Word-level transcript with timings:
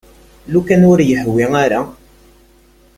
Lukan 0.53 0.81
ur 0.91 0.99
iyi-yehwi 1.01 1.45
ara. 1.63 1.81